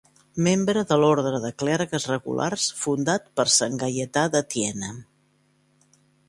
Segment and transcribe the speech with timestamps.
[0.45, 4.91] Membre de l'orde de clergues regulars fundat per sant Gaietà de Thiene.